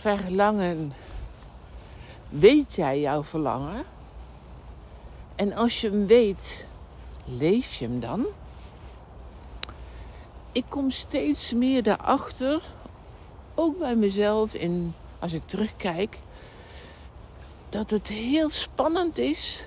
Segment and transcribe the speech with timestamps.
[0.00, 0.92] Verlangen.
[2.28, 3.84] Weet jij jouw verlangen?
[5.34, 6.66] En als je hem weet,
[7.24, 8.26] leef je hem dan?
[10.52, 12.62] Ik kom steeds meer daarachter,
[13.54, 16.18] ook bij mezelf, in, als ik terugkijk,
[17.68, 19.66] dat het heel spannend is.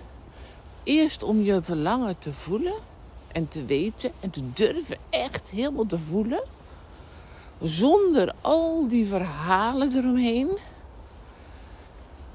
[0.84, 2.76] Eerst om je verlangen te voelen
[3.32, 6.44] en te weten en te durven echt helemaal te voelen
[7.62, 10.50] zonder al die verhalen eromheen.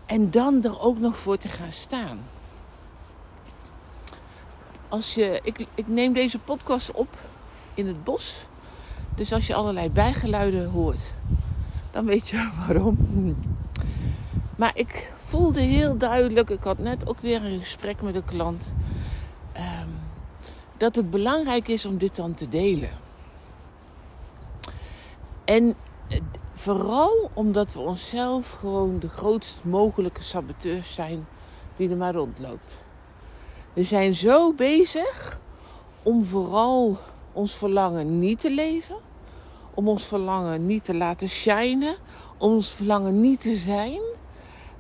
[0.06, 2.18] En dan er ook nog voor te gaan staan.
[4.88, 7.18] Als je, ik, ik neem deze podcast op
[7.74, 8.34] in het bos.
[9.14, 11.12] Dus als je allerlei bijgeluiden hoort,
[11.90, 12.96] dan weet je waarom.
[14.56, 18.72] Maar ik voelde heel duidelijk, ik had net ook weer een gesprek met een klant,
[19.56, 19.88] um,
[20.76, 22.90] dat het belangrijk is om dit dan te delen.
[25.48, 25.74] En
[26.08, 26.18] eh,
[26.52, 31.26] vooral omdat we onszelf gewoon de grootst mogelijke saboteurs zijn
[31.76, 32.78] die er maar rondloopt.
[33.72, 35.40] We zijn zo bezig
[36.02, 36.96] om vooral
[37.32, 38.96] ons verlangen niet te leven,
[39.74, 41.96] om ons verlangen niet te laten shinen,
[42.38, 44.00] om ons verlangen niet te zijn,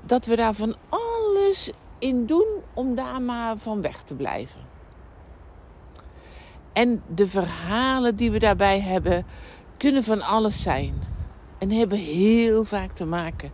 [0.04, 4.60] dat we daar van alles in doen om daar maar van weg te blijven.
[6.72, 9.26] En de verhalen die we daarbij hebben,
[9.78, 10.94] kunnen van alles zijn.
[11.58, 13.52] En hebben heel vaak te maken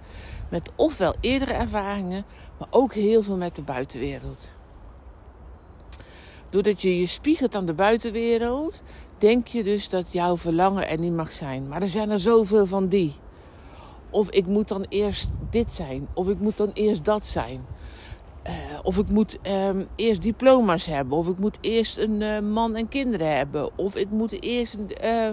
[0.51, 2.25] met ofwel eerdere ervaringen,
[2.59, 4.53] maar ook heel veel met de buitenwereld.
[6.49, 8.83] Doordat je je spiegelt aan de buitenwereld,
[9.19, 11.69] denk je dus dat jouw verlangen er niet mag zijn.
[11.69, 13.15] Maar er zijn er zoveel van die.
[14.11, 17.67] Of ik moet dan eerst dit zijn, of ik moet dan eerst dat zijn.
[18.47, 18.53] Uh,
[18.83, 22.89] of ik moet um, eerst diploma's hebben, of ik moet eerst een uh, man en
[22.89, 24.77] kinderen hebben, of ik moet eerst.
[25.05, 25.29] Uh,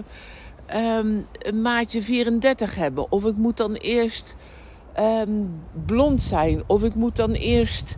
[0.74, 3.12] um, een maatje 34 hebben.
[3.12, 4.36] Of ik moet dan eerst
[4.98, 6.62] um, blond zijn.
[6.66, 7.96] Of ik moet dan eerst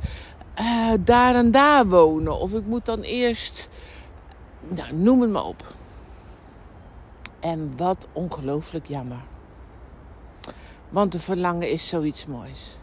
[0.61, 2.39] uh, daar en daar wonen.
[2.39, 3.69] Of ik moet dan eerst.
[4.69, 5.75] Nou, noem het maar op.
[7.41, 9.21] En wat ongelooflijk jammer.
[10.89, 12.79] Want een verlangen is zoiets moois.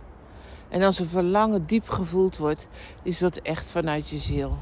[0.70, 2.68] En als een verlangen diep gevoeld wordt,
[3.04, 4.58] is dat echt vanuit je ziel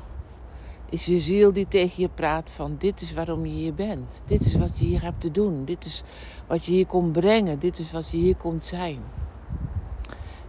[0.90, 4.22] is je ziel die tegen je praat van dit is waarom je hier bent.
[4.26, 5.66] Dit is wat je hier hebt te doen.
[5.66, 6.04] Dit is
[6.48, 7.60] wat je hier komt brengen.
[7.60, 9.00] Dit is wat je hier komt zijn.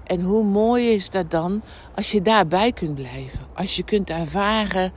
[0.04, 1.62] En hoe mooi is dat dan
[1.94, 3.46] als je daarbij kunt blijven.
[3.54, 4.92] Als je kunt ervaren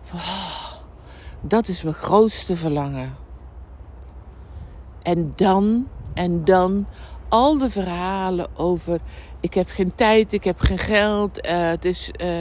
[0.00, 0.72] van oh,
[1.40, 3.16] dat is mijn grootste verlangen.
[5.02, 6.86] En dan, en dan
[7.28, 9.00] al de verhalen over
[9.44, 12.10] ik heb geen tijd, ik heb geen geld, uh, het.
[12.22, 12.40] Uh,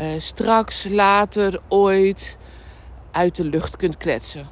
[0.00, 2.38] uh, straks, later, ooit
[3.10, 4.48] uit de lucht kunt kletsen.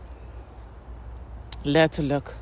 [1.62, 2.36] Letterlijk.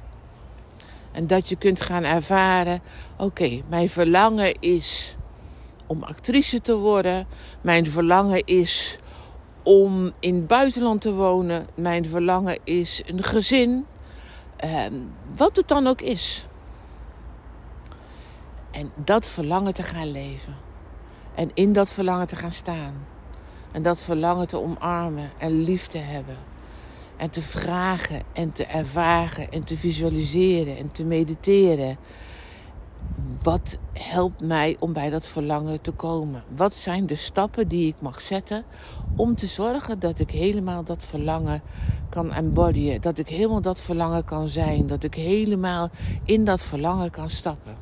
[1.13, 2.83] En dat je kunt gaan ervaren:
[3.17, 5.17] oké, mijn verlangen is
[5.87, 7.27] om actrice te worden.
[7.61, 8.99] Mijn verlangen is
[9.63, 11.67] om in het buitenland te wonen.
[11.75, 13.87] Mijn verlangen is een gezin.
[14.65, 14.85] Uh,
[15.37, 16.47] wat het dan ook is.
[18.71, 20.55] En dat verlangen te gaan leven.
[21.41, 22.95] En in dat verlangen te gaan staan.
[23.73, 26.37] En dat verlangen te omarmen en lief te hebben.
[27.17, 31.97] En te vragen en te ervaren en te visualiseren en te mediteren.
[33.43, 36.43] Wat helpt mij om bij dat verlangen te komen?
[36.49, 38.65] Wat zijn de stappen die ik mag zetten
[39.17, 41.63] om te zorgen dat ik helemaal dat verlangen
[42.09, 43.01] kan embodyen?
[43.01, 44.87] Dat ik helemaal dat verlangen kan zijn?
[44.87, 45.91] Dat ik helemaal
[46.25, 47.80] in dat verlangen kan stappen?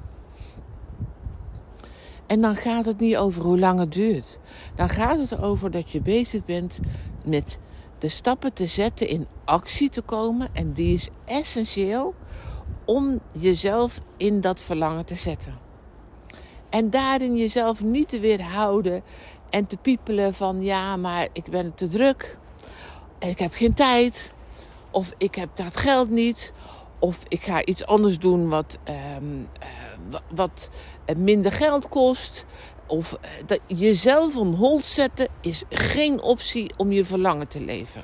[2.28, 4.38] En dan gaat het niet over hoe lang het duurt.
[4.74, 6.78] Dan gaat het over dat je bezig bent
[7.24, 7.58] met
[7.98, 10.48] de stappen te zetten in actie te komen.
[10.52, 12.14] En die is essentieel
[12.84, 15.58] om jezelf in dat verlangen te zetten.
[16.70, 19.02] En daarin jezelf niet te weerhouden
[19.50, 22.38] en te piepelen van ja, maar ik ben te druk.
[23.18, 24.32] En ik heb geen tijd.
[24.90, 26.52] Of ik heb dat geld niet.
[26.98, 28.78] Of ik ga iets anders doen wat,
[29.16, 29.87] um, uh,
[30.34, 30.68] wat
[31.16, 32.44] minder geld kost.
[32.86, 38.02] Of eh, dat jezelf on hold zetten is geen optie om je verlangen te leven.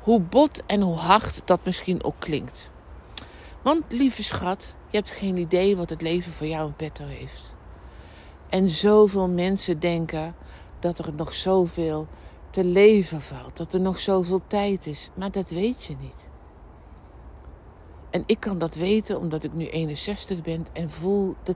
[0.00, 2.70] Hoe bot en hoe hard dat misschien ook klinkt.
[3.62, 7.52] Want lieve schat, je hebt geen idee wat het leven voor jou in petto heeft.
[8.48, 10.34] En zoveel mensen denken
[10.78, 12.06] dat er nog zoveel
[12.50, 13.56] te leven valt.
[13.56, 15.10] Dat er nog zoveel tijd is.
[15.14, 16.29] Maar dat weet je niet.
[18.10, 21.54] En ik kan dat weten omdat ik nu 61 ben en voel de,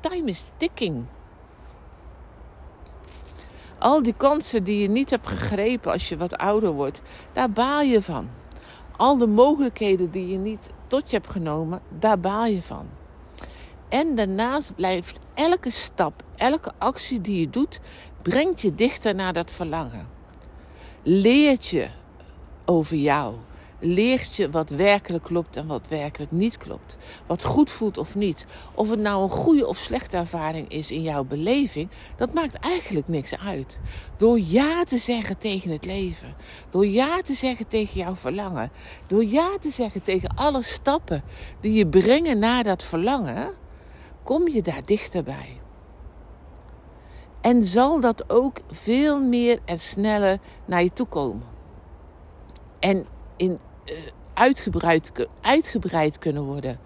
[0.00, 1.04] time is ticking.
[3.78, 7.00] Al die kansen die je niet hebt gegrepen als je wat ouder wordt,
[7.32, 8.28] daar baal je van.
[8.96, 12.86] Al de mogelijkheden die je niet tot je hebt genomen, daar baal je van.
[13.88, 17.80] En daarnaast blijft elke stap, elke actie die je doet,
[18.22, 20.08] brengt je dichter naar dat verlangen.
[21.02, 21.88] Leert je
[22.64, 23.34] over jou
[23.82, 26.96] leert je wat werkelijk klopt en wat werkelijk niet klopt.
[27.26, 28.46] Wat goed voelt of niet.
[28.74, 33.08] Of het nou een goede of slechte ervaring is in jouw beleving, dat maakt eigenlijk
[33.08, 33.80] niks uit.
[34.16, 36.34] Door ja te zeggen tegen het leven,
[36.70, 38.70] door ja te zeggen tegen jouw verlangen,
[39.06, 41.22] door ja te zeggen tegen alle stappen
[41.60, 43.54] die je brengen naar dat verlangen,
[44.22, 45.60] kom je daar dichterbij.
[47.40, 51.46] En zal dat ook veel meer en sneller naar je toe komen.
[52.78, 53.06] En
[53.36, 53.58] in
[54.34, 56.78] uitgebreid, uitgebreid kunnen worden.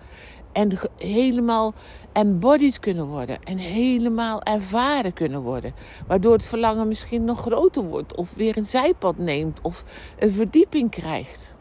[0.52, 1.75] En helemaal
[2.12, 3.43] embodied kunnen worden.
[3.43, 5.75] En helemaal ervaren kunnen worden.
[6.06, 8.16] Waardoor het verlangen misschien nog groter wordt.
[8.16, 9.58] Of weer een zijpad neemt.
[9.62, 9.84] Of
[10.19, 11.54] een verdieping krijgt.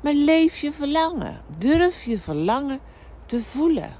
[0.00, 1.40] Maar leef je verlangen.
[1.58, 2.78] Durf je verlangen
[3.26, 3.96] te voelen.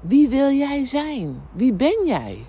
[0.00, 1.42] Wie wil jij zijn?
[1.52, 2.44] Wie ben jij?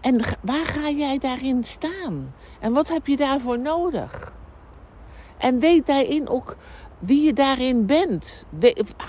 [0.00, 2.34] En waar ga jij daarin staan?
[2.60, 4.36] En wat heb je daarvoor nodig?
[5.38, 6.56] En weet daarin ook
[6.98, 8.46] wie je daarin bent.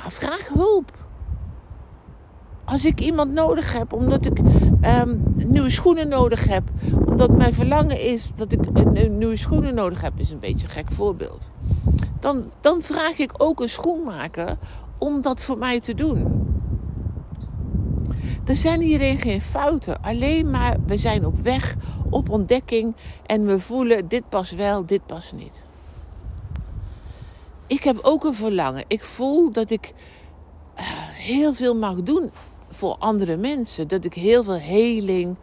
[0.07, 1.07] Vraag hulp.
[2.65, 6.63] Als ik iemand nodig heb, omdat ik um, nieuwe schoenen nodig heb,
[7.05, 10.73] omdat mijn verlangen is dat ik een, nieuwe schoenen nodig heb, is een beetje een
[10.73, 11.51] gek voorbeeld.
[12.19, 14.57] Dan, dan vraag ik ook een schoenmaker
[14.97, 16.47] om dat voor mij te doen.
[18.45, 20.01] Er zijn hierin geen fouten.
[20.01, 21.75] Alleen maar we zijn op weg,
[22.09, 22.95] op ontdekking
[23.25, 25.65] en we voelen dit pas wel, dit pas niet.
[27.67, 28.83] Ik heb ook een verlangen.
[28.87, 29.93] Ik voel dat ik
[30.75, 32.31] uh, heel veel mag doen
[32.69, 33.87] voor andere mensen.
[33.87, 35.35] Dat ik heel veel heling,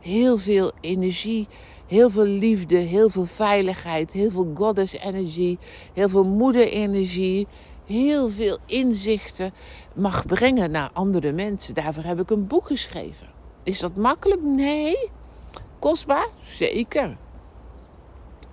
[0.00, 1.48] heel veel energie,
[1.86, 5.58] heel veel liefde, heel veel veiligheid, heel veel goddess energie,
[5.94, 7.46] heel veel moederenergie,
[7.88, 9.52] heel veel inzichten
[9.94, 11.74] mag brengen naar andere mensen.
[11.74, 13.28] Daarvoor heb ik een boek geschreven.
[13.62, 14.42] Is dat makkelijk?
[14.42, 15.10] Nee.
[15.78, 16.28] Kostbaar?
[16.42, 17.16] Zeker.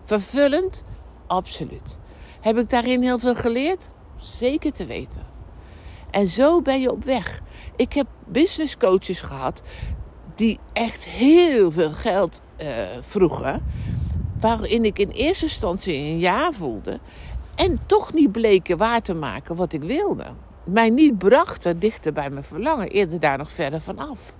[0.04, 0.84] Vervullend?
[1.28, 2.00] Absoluut.
[2.42, 3.90] Heb ik daarin heel veel geleerd?
[4.18, 5.26] Zeker te weten.
[6.12, 7.42] En zo ben je op weg.
[7.76, 9.62] Ik heb business coaches gehad
[10.36, 12.68] die echt heel veel geld uh,
[13.02, 13.66] vroegen.
[14.40, 17.00] Waarin ik in eerste instantie een ja voelde.
[17.56, 20.26] En toch niet bleken waar te maken wat ik wilde.
[20.64, 24.34] Mij niet brachten dichter bij mijn verlangen, eerder daar nog verder van af.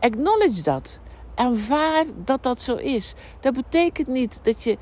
[0.00, 1.00] Acknowledge dat.
[1.34, 3.14] Aanvaard dat dat zo is.
[3.40, 4.76] Dat betekent niet dat je,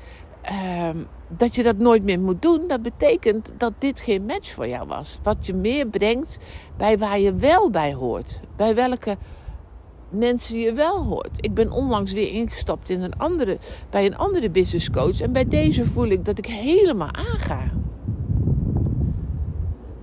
[0.51, 0.89] uh,
[1.27, 2.67] dat je dat nooit meer moet doen.
[2.67, 5.19] Dat betekent dat dit geen match voor jou was.
[5.23, 6.37] Wat je meer brengt
[6.77, 8.39] bij waar je wel bij hoort.
[8.55, 9.17] Bij welke
[10.09, 11.45] mensen je wel hoort.
[11.45, 13.57] Ik ben onlangs weer ingestapt in een andere,
[13.89, 15.21] bij een andere business coach.
[15.21, 17.71] En bij deze voel ik dat ik helemaal aanga.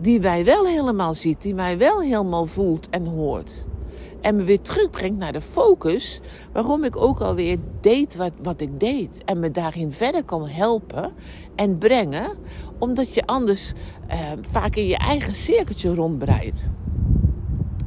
[0.00, 3.66] Die mij wel helemaal ziet, die mij wel helemaal voelt en hoort.
[4.20, 6.20] En me weer terugbrengt naar de focus
[6.52, 9.24] waarom ik ook alweer deed wat, wat ik deed.
[9.24, 11.12] En me daarin verder kan helpen
[11.54, 12.26] en brengen.
[12.78, 13.72] Omdat je anders
[14.06, 14.18] eh,
[14.50, 16.68] vaak in je eigen cirkeltje rondbreidt.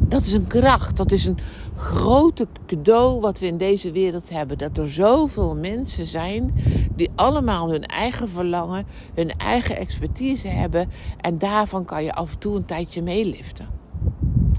[0.10, 1.38] Dat is een kracht, dat is een
[1.76, 4.58] grote cadeau wat we in deze wereld hebben.
[4.58, 6.54] Dat er zoveel mensen zijn
[6.96, 10.90] die allemaal hun eigen verlangen, hun eigen expertise hebben.
[11.22, 13.68] En daarvan kan je af en toe een tijdje meeliften.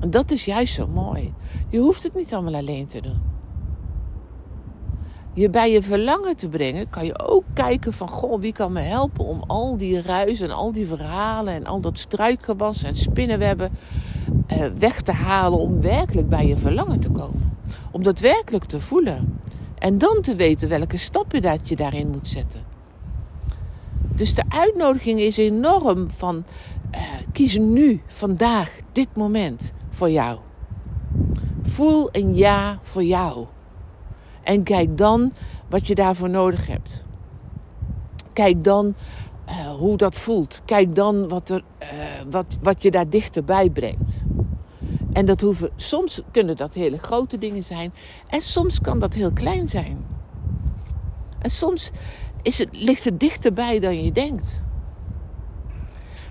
[0.00, 1.34] En dat is juist zo mooi.
[1.68, 3.20] Je hoeft het niet allemaal alleen te doen.
[5.34, 8.08] Je bij je verlangen te brengen, kan je ook kijken van...
[8.08, 11.54] Goh, wie kan me helpen om al die ruis en al die verhalen...
[11.54, 13.70] en al dat struikgewas en spinnenwebben
[14.78, 15.58] weg te halen...
[15.58, 17.58] om werkelijk bij je verlangen te komen.
[17.90, 19.40] Om dat werkelijk te voelen.
[19.78, 22.60] En dan te weten welke stappen dat je daarin moet zetten.
[24.14, 26.44] Dus de uitnodiging is enorm van...
[26.94, 27.00] Uh,
[27.32, 30.38] kies nu, vandaag, dit moment voor jou.
[31.62, 33.46] Voel een ja voor jou.
[34.42, 35.32] En kijk dan
[35.68, 37.04] wat je daarvoor nodig hebt.
[38.32, 38.94] Kijk dan
[39.50, 40.62] uh, hoe dat voelt.
[40.64, 41.88] Kijk dan wat, er, uh,
[42.30, 44.22] wat, wat je daar dichterbij brengt.
[45.12, 47.92] En dat hoeven, soms kunnen dat hele grote dingen zijn.
[48.28, 50.06] En soms kan dat heel klein zijn.
[51.38, 51.90] En soms
[52.42, 54.62] is het, ligt het dichterbij dan je denkt.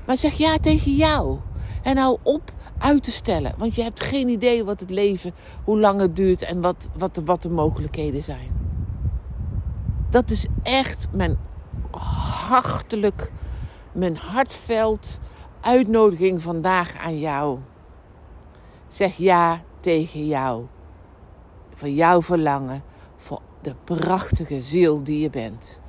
[0.06, 1.38] Maar zeg ja tegen jou.
[1.84, 3.54] En hou op uit te stellen.
[3.58, 5.34] Want je hebt geen idee wat het leven,
[5.64, 8.58] hoe lang het duurt en wat, wat, de, wat de mogelijkheden zijn.
[10.10, 11.38] Dat is echt mijn
[11.92, 13.32] hartelijk,
[13.92, 15.20] mijn hartveld
[15.62, 17.60] uitnodiging vandaag aan jou.
[18.88, 20.66] Zeg ja tegen jou.
[21.74, 22.84] Voor jouw verlangen.
[23.18, 25.82] Voor de prachtige ziel die je bent.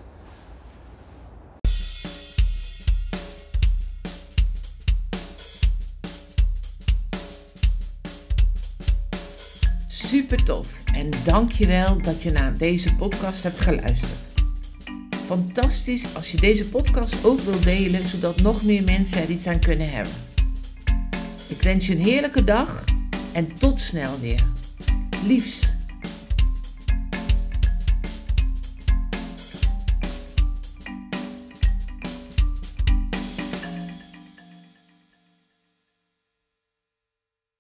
[9.88, 14.29] Super tof en dankjewel dat je naar deze podcast hebt geluisterd.
[15.30, 19.60] Fantastisch als je deze podcast ook wilt delen, zodat nog meer mensen er iets aan
[19.60, 20.12] kunnen hebben.
[21.48, 22.84] Ik wens je een heerlijke dag
[23.32, 24.46] en tot snel weer.
[25.26, 25.60] Liefs.